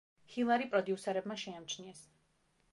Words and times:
ჰილარი 0.35 0.65
პროდიუსერებმა 0.71 1.39
შეამჩნიეს. 1.45 2.05